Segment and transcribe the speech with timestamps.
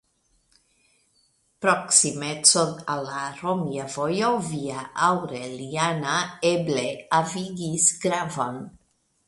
[1.65, 2.63] Proksimeco
[2.95, 6.17] al la romia vojo Via Aureliana
[6.53, 6.87] eble
[7.21, 8.63] havigis gravon.